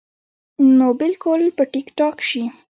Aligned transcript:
نو 0.77 0.87
بالکل 1.01 1.41
به 1.57 1.63
ټيک 1.71 1.87
ټاک 1.97 2.17
شي- 2.29 2.43